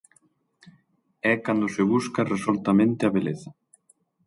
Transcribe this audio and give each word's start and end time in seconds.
É 1.31 1.33
cando 1.45 1.65
se 1.75 1.83
busca 1.93 2.29
resoltamente 2.33 3.01
a 3.05 3.13
beleza. 3.17 3.49